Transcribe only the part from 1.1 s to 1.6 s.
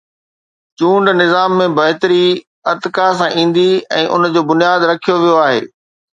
نظام